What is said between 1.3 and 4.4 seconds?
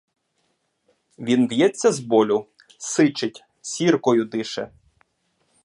в'ється з болю, сичить, сіркою